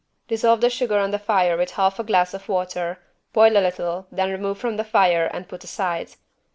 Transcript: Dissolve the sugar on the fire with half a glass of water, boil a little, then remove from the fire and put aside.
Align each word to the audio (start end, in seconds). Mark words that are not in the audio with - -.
Dissolve 0.27 0.61
the 0.61 0.71
sugar 0.71 0.97
on 0.97 1.11
the 1.11 1.19
fire 1.19 1.55
with 1.55 1.69
half 1.73 1.99
a 1.99 2.03
glass 2.03 2.33
of 2.33 2.49
water, 2.49 2.97
boil 3.33 3.55
a 3.55 3.61
little, 3.61 4.07
then 4.11 4.31
remove 4.31 4.57
from 4.57 4.77
the 4.77 4.83
fire 4.83 5.29
and 5.31 5.47
put 5.47 5.63
aside. 5.63 6.15